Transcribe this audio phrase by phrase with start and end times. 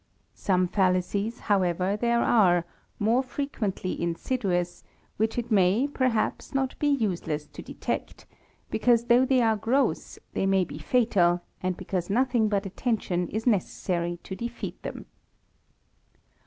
[0.33, 2.65] Some fallacies, however, there are,
[2.97, 4.83] more frequently insidious,
[5.17, 8.25] which it may, perhaps, not be useless to detect;
[8.71, 13.45] because though they are gross, they may be fatal, and because nothing but attention is
[13.45, 15.05] necessary to defeat them.